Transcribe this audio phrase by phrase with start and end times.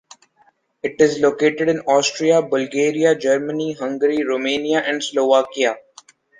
[0.81, 5.77] It is located in Austria, Bulgaria, Germany, Hungary, Romania and Slovakia.